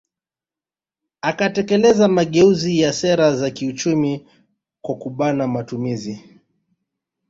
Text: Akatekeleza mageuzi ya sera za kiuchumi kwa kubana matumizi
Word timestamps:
Akatekeleza 1.29 2.07
mageuzi 2.07 2.79
ya 2.79 2.93
sera 2.93 3.35
za 3.35 3.49
kiuchumi 3.51 4.27
kwa 4.81 4.95
kubana 4.97 5.47
matumizi 5.47 6.39